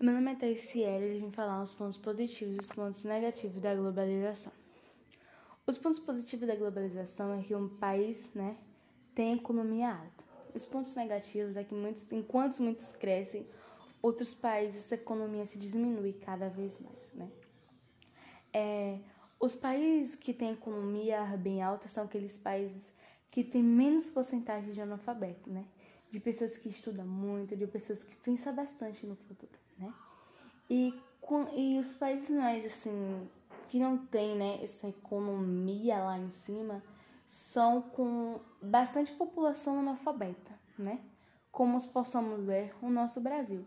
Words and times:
Meu 0.00 0.14
nome 0.14 0.30
é 0.30 0.36
Taiciele 0.36 1.06
e 1.06 1.16
eu 1.16 1.20
vim 1.22 1.32
falar 1.32 1.60
os 1.60 1.72
pontos 1.72 1.98
positivos 1.98 2.54
e 2.54 2.60
os 2.60 2.68
pontos 2.68 3.02
negativos 3.02 3.60
da 3.60 3.74
globalização. 3.74 4.52
Os 5.66 5.76
pontos 5.76 5.98
positivos 5.98 6.46
da 6.46 6.54
globalização 6.54 7.34
é 7.34 7.42
que 7.42 7.52
um 7.52 7.68
país 7.68 8.32
né, 8.32 8.56
tem 9.12 9.34
economia 9.34 9.90
alta. 9.90 10.24
Os 10.54 10.64
pontos 10.64 10.94
negativos 10.94 11.56
é 11.56 11.64
que 11.64 11.74
muitos, 11.74 12.12
enquanto 12.12 12.62
muitos 12.62 12.94
crescem, 12.94 13.44
outros 14.00 14.32
países 14.32 14.92
a 14.92 14.94
economia 14.94 15.44
se 15.46 15.58
diminui 15.58 16.12
cada 16.12 16.48
vez 16.48 16.78
mais. 16.78 17.12
Né? 17.14 17.28
É, 18.52 19.00
os 19.40 19.56
países 19.56 20.14
que 20.14 20.32
têm 20.32 20.52
economia 20.52 21.24
bem 21.36 21.60
alta 21.60 21.88
são 21.88 22.04
aqueles 22.04 22.38
países 22.38 22.92
que 23.32 23.42
têm 23.42 23.64
menos 23.64 24.08
porcentagem 24.12 24.72
de 24.72 24.80
analfabeto, 24.80 25.50
né? 25.50 25.64
De 26.10 26.18
pessoas 26.20 26.56
que 26.56 26.68
estudam 26.68 27.06
muito, 27.06 27.56
de 27.56 27.66
pessoas 27.66 28.02
que 28.02 28.16
pensam 28.16 28.54
bastante 28.54 29.06
no 29.06 29.14
futuro 29.14 29.58
né? 29.78 29.92
E, 30.68 30.94
com, 31.20 31.46
e 31.54 31.78
os 31.78 31.94
países 31.94 32.30
mais, 32.30 32.64
assim, 32.66 33.28
que 33.68 33.78
não 33.78 33.98
tem, 33.98 34.36
né, 34.36 34.58
essa 34.62 34.88
economia 34.88 35.98
lá 36.02 36.18
em 36.18 36.28
cima, 36.28 36.82
são 37.26 37.82
com 37.82 38.40
bastante 38.60 39.12
população 39.12 39.78
analfabeta, 39.80 40.58
né? 40.78 41.00
Como 41.52 41.80
possamos 41.88 42.44
ver 42.44 42.74
o 42.82 42.90
nosso 42.90 43.20
Brasil, 43.20 43.64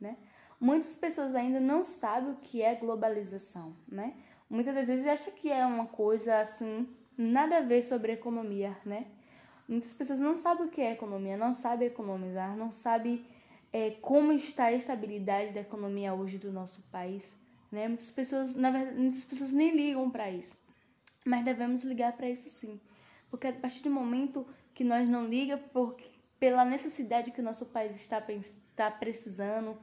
né? 0.00 0.16
Muitas 0.58 0.96
pessoas 0.96 1.34
ainda 1.34 1.60
não 1.60 1.84
sabem 1.84 2.32
o 2.32 2.36
que 2.36 2.62
é 2.62 2.74
globalização, 2.74 3.76
né? 3.86 4.16
Muitas 4.48 4.74
das 4.74 4.88
vezes 4.88 5.06
acham 5.06 5.32
que 5.34 5.50
é 5.50 5.66
uma 5.66 5.86
coisa 5.86 6.40
assim, 6.40 6.88
nada 7.16 7.58
a 7.58 7.60
ver 7.60 7.82
sobre 7.82 8.12
economia, 8.12 8.76
né? 8.84 9.06
Muitas 9.68 9.92
pessoas 9.92 10.20
não 10.20 10.36
sabem 10.36 10.66
o 10.66 10.70
que 10.70 10.80
é 10.80 10.92
economia, 10.92 11.36
não 11.36 11.52
sabem 11.52 11.88
economizar, 11.88 12.56
não 12.56 12.70
sabem 12.70 13.24
é, 13.72 13.90
como 14.00 14.32
está 14.32 14.66
a 14.66 14.72
estabilidade 14.72 15.52
da 15.52 15.60
economia 15.60 16.14
hoje 16.14 16.38
do 16.38 16.52
nosso 16.52 16.80
país. 16.90 17.34
Né? 17.70 17.88
Muitas 17.88 18.10
pessoas, 18.10 18.54
na 18.54 18.70
verdade, 18.70 18.96
muitas 18.96 19.24
pessoas 19.24 19.50
nem 19.52 19.74
ligam 19.74 20.08
para 20.08 20.30
isso, 20.30 20.54
mas 21.24 21.44
devemos 21.44 21.82
ligar 21.82 22.12
para 22.16 22.30
isso 22.30 22.48
sim, 22.48 22.80
porque 23.28 23.48
a 23.48 23.52
partir 23.52 23.82
do 23.82 23.90
momento 23.90 24.46
que 24.72 24.84
nós 24.84 25.08
não 25.08 25.26
liga 25.26 25.58
por, 25.58 25.96
pela 26.38 26.64
necessidade 26.64 27.32
que 27.32 27.40
o 27.40 27.44
nosso 27.44 27.66
país 27.66 28.00
está, 28.00 28.22
está 28.70 28.90
precisando 28.90 29.76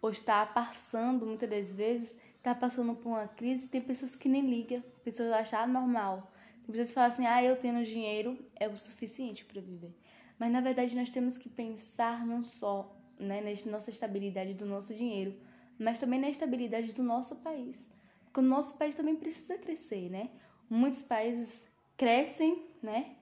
ou 0.00 0.10
está 0.10 0.46
passando 0.46 1.26
muitas 1.26 1.50
das 1.50 1.74
vezes, 1.74 2.20
está 2.36 2.54
passando 2.54 2.94
por 2.94 3.08
uma 3.08 3.26
crise, 3.26 3.66
tem 3.66 3.80
pessoas 3.80 4.14
que 4.14 4.28
nem 4.28 4.48
ligam, 4.48 4.84
pessoas 5.02 5.32
acham 5.32 5.66
normal. 5.66 6.30
Que 6.66 6.84
falam 6.86 7.10
assim, 7.10 7.26
ah, 7.26 7.42
eu 7.42 7.56
tenho 7.56 7.84
dinheiro, 7.84 8.38
é 8.56 8.68
o 8.68 8.76
suficiente 8.76 9.44
para 9.44 9.60
viver. 9.60 9.94
Mas 10.38 10.52
na 10.52 10.60
verdade 10.60 10.96
nós 10.96 11.08
temos 11.08 11.38
que 11.38 11.48
pensar 11.48 12.26
não 12.26 12.42
só 12.42 12.94
né, 13.18 13.40
na 13.40 13.72
nossa 13.72 13.90
estabilidade 13.90 14.54
do 14.54 14.66
nosso 14.66 14.94
dinheiro, 14.94 15.34
mas 15.78 15.98
também 15.98 16.20
na 16.20 16.28
estabilidade 16.28 16.92
do 16.92 17.02
nosso 17.02 17.36
país. 17.36 17.86
Porque 18.24 18.40
o 18.40 18.42
nosso 18.42 18.76
país 18.76 18.94
também 18.94 19.16
precisa 19.16 19.56
crescer, 19.56 20.10
né? 20.10 20.30
Muitos 20.68 21.02
países 21.02 21.62
crescem, 21.96 22.66
né, 22.82 23.16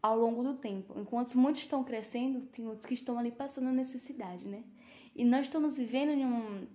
ao 0.00 0.18
longo 0.18 0.42
do 0.42 0.54
tempo. 0.54 0.98
Enquanto 0.98 1.36
muitos 1.38 1.62
estão 1.62 1.82
crescendo, 1.82 2.42
tem 2.46 2.66
outros 2.66 2.86
que 2.86 2.94
estão 2.94 3.18
ali 3.18 3.32
passando 3.32 3.70
necessidade, 3.70 4.46
né? 4.46 4.62
E 5.14 5.24
nós 5.24 5.42
estamos 5.42 5.76
vivendo 5.76 6.10
em, 6.10 6.24
um, 6.24 6.66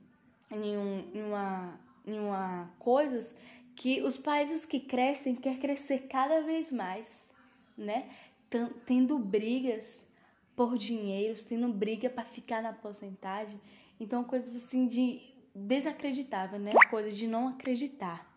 em, 0.52 0.78
um, 0.78 1.10
em 1.14 1.24
uma, 1.24 1.80
em 2.06 2.20
uma 2.20 2.72
coisas 2.80 3.36
que 3.78 4.02
os 4.02 4.18
países 4.18 4.66
que 4.66 4.80
crescem 4.80 5.36
querem 5.36 5.60
crescer 5.60 6.08
cada 6.10 6.42
vez 6.42 6.72
mais, 6.72 7.26
né? 7.78 8.10
Tendo 8.86 9.20
brigas 9.20 10.04
por 10.56 10.78
dinheiro, 10.78 11.36
tendo 11.48 11.72
briga 11.72 12.10
para 12.10 12.26
ficar 12.26 12.62
na 12.64 12.74
porcentagem. 12.74 13.62
Então, 14.00 14.24
coisas 14.24 14.56
assim 14.56 14.88
de 14.88 15.22
desacreditável, 15.54 16.60
né? 16.60 16.72
Coisas 16.90 17.16
de 17.16 17.28
não 17.28 17.50
acreditar, 17.50 18.28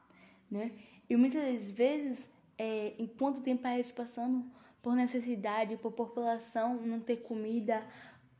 né? 0.50 0.72
E 1.08 1.16
muitas 1.16 1.70
vezes, 1.70 2.28
é, 2.58 2.92
enquanto 2.98 3.40
tem 3.40 3.56
países 3.56 3.90
passando 3.90 4.44
por 4.82 4.94
necessidade, 4.94 5.78
por 5.78 5.92
população 5.92 6.74
não 6.74 7.00
ter 7.00 7.16
comida, 7.16 7.82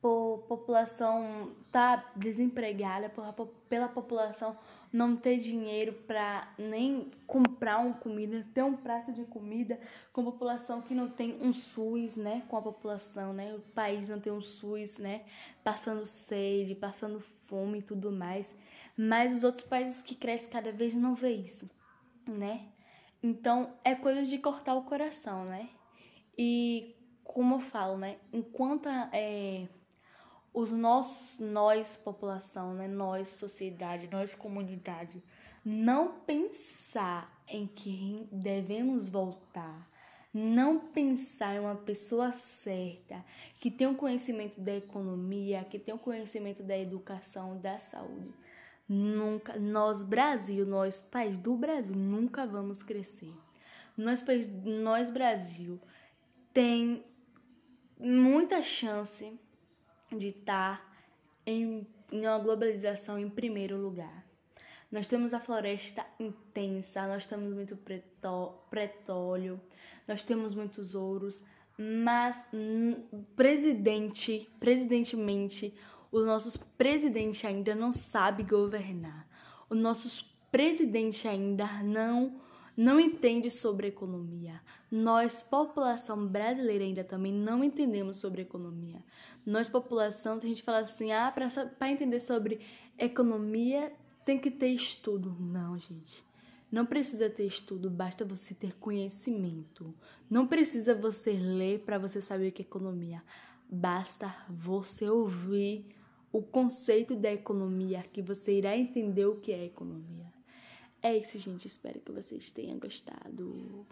por 0.02 0.44
população 0.46 1.52
estar 1.66 2.02
tá 2.02 2.12
desempregada, 2.14 3.08
por, 3.08 3.46
pela 3.70 3.88
população 3.88 4.54
não 4.92 5.16
ter 5.16 5.38
dinheiro 5.38 5.92
para 6.06 6.52
nem 6.58 7.10
comprar 7.26 7.78
uma 7.78 7.94
comida, 7.94 8.46
ter 8.52 8.64
um 8.64 8.76
prato 8.76 9.12
de 9.12 9.24
comida, 9.24 9.78
com 10.12 10.22
a 10.22 10.24
população 10.24 10.82
que 10.82 10.94
não 10.94 11.08
tem 11.08 11.38
um 11.40 11.52
SUS, 11.52 12.16
né? 12.16 12.42
Com 12.48 12.56
a 12.56 12.62
população, 12.62 13.32
né? 13.32 13.54
O 13.54 13.60
país 13.60 14.08
não 14.08 14.18
tem 14.18 14.32
um 14.32 14.40
SUS, 14.42 14.98
né? 14.98 15.22
Passando 15.62 16.04
sede, 16.04 16.74
passando 16.74 17.20
fome 17.46 17.78
e 17.78 17.82
tudo 17.82 18.10
mais. 18.10 18.54
Mas 18.96 19.34
os 19.34 19.44
outros 19.44 19.64
países 19.64 20.02
que 20.02 20.14
crescem 20.14 20.50
cada 20.50 20.72
vez 20.72 20.94
não 20.94 21.14
vê 21.14 21.32
isso, 21.32 21.70
né? 22.26 22.66
Então 23.22 23.74
é 23.84 23.94
coisa 23.94 24.22
de 24.22 24.38
cortar 24.38 24.74
o 24.74 24.84
coração, 24.84 25.44
né? 25.44 25.68
E 26.36 26.96
como 27.22 27.56
eu 27.56 27.60
falo, 27.60 27.96
né? 27.96 28.16
Enquanto 28.32 28.88
é, 29.12 29.68
os 30.52 30.72
nossos, 30.72 31.38
nós, 31.38 31.96
população, 31.96 32.74
né? 32.74 32.88
nós, 32.88 33.28
sociedade, 33.28 34.08
nós, 34.10 34.34
comunidade, 34.34 35.22
não 35.64 36.20
pensar 36.20 37.42
em 37.46 37.66
que 37.66 38.26
devemos 38.32 39.10
voltar, 39.10 39.88
não 40.32 40.78
pensar 40.78 41.56
em 41.56 41.60
uma 41.60 41.76
pessoa 41.76 42.32
certa, 42.32 43.24
que 43.60 43.70
tem 43.70 43.86
o 43.86 43.90
um 43.90 43.94
conhecimento 43.94 44.60
da 44.60 44.74
economia, 44.74 45.64
que 45.64 45.78
tem 45.78 45.94
o 45.94 45.96
um 45.96 46.00
conhecimento 46.00 46.62
da 46.62 46.78
educação, 46.78 47.58
da 47.58 47.78
saúde. 47.78 48.32
Nunca, 48.88 49.56
nós, 49.58 50.02
Brasil, 50.02 50.66
nós, 50.66 51.00
país 51.00 51.38
do 51.38 51.54
Brasil, 51.56 51.94
nunca 51.94 52.46
vamos 52.46 52.82
crescer. 52.82 53.32
Nós, 53.96 54.24
nós 54.64 55.10
Brasil, 55.10 55.80
tem 56.52 57.04
muita 57.98 58.62
chance 58.62 59.38
de 60.16 60.28
estar 60.28 60.90
em, 61.46 61.86
em 62.10 62.26
uma 62.26 62.38
globalização 62.38 63.18
em 63.18 63.28
primeiro 63.28 63.76
lugar. 63.76 64.24
Nós 64.90 65.06
temos 65.06 65.32
a 65.32 65.40
floresta 65.40 66.04
intensa, 66.18 67.06
nós 67.06 67.24
temos 67.24 67.54
muito 67.54 67.76
petróleo, 68.70 69.60
nós 70.06 70.22
temos 70.22 70.54
muitos 70.54 70.94
ouros, 70.96 71.44
mas 71.78 72.44
presidente, 73.36 74.50
presidentemente, 74.58 75.72
os 76.10 76.26
nossos 76.26 76.56
presidentes 76.56 77.44
ainda 77.44 77.74
não 77.74 77.92
sabe 77.92 78.42
governar. 78.42 79.28
Os 79.68 79.78
nossos 79.78 80.22
presidentes 80.50 81.24
ainda 81.24 81.66
não 81.84 82.40
não 82.76 82.98
entende 82.98 83.50
sobre 83.50 83.88
economia. 83.88 84.60
Nós, 84.90 85.42
população 85.42 86.26
brasileira, 86.26 86.84
ainda 86.84 87.04
também 87.04 87.32
não 87.32 87.62
entendemos 87.62 88.18
sobre 88.18 88.42
economia. 88.42 89.02
Nós, 89.44 89.68
população, 89.68 90.38
a 90.38 90.40
gente 90.40 90.62
fala 90.62 90.78
assim: 90.78 91.12
ah, 91.12 91.32
para 91.78 91.90
entender 91.90 92.20
sobre 92.20 92.60
economia 92.98 93.92
tem 94.24 94.38
que 94.38 94.50
ter 94.50 94.68
estudo. 94.68 95.36
Não, 95.38 95.78
gente. 95.78 96.24
Não 96.70 96.86
precisa 96.86 97.28
ter 97.28 97.46
estudo, 97.46 97.90
basta 97.90 98.24
você 98.24 98.54
ter 98.54 98.76
conhecimento. 98.76 99.92
Não 100.28 100.46
precisa 100.46 100.94
você 100.94 101.32
ler 101.32 101.80
para 101.80 101.98
você 101.98 102.20
saber 102.20 102.48
o 102.48 102.52
que 102.52 102.62
é 102.62 102.64
economia. 102.64 103.22
Basta 103.68 104.32
você 104.48 105.08
ouvir 105.08 105.84
o 106.32 106.40
conceito 106.40 107.16
da 107.16 107.32
economia 107.32 108.04
que 108.12 108.22
você 108.22 108.56
irá 108.56 108.76
entender 108.76 109.26
o 109.26 109.36
que 109.36 109.52
é 109.52 109.64
economia. 109.64 110.19
É 111.02 111.16
isso, 111.16 111.38
gente. 111.38 111.66
Espero 111.66 112.00
que 112.00 112.12
vocês 112.12 112.50
tenham 112.50 112.78
gostado. 112.78 113.86